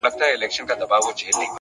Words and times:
مثبت 0.03 0.19
چلند 0.19 0.39
د 0.41 0.53
شخړو 0.55 0.69
تودوخه 0.79 1.11
کموي! 1.19 1.47